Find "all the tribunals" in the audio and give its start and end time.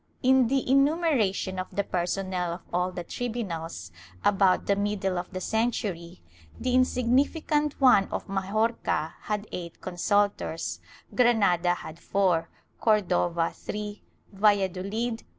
2.73-3.91